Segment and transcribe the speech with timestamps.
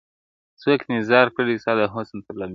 [0.61, 2.49] څوک انتظار کړي، ستا د حُسن تر لمبې پوري.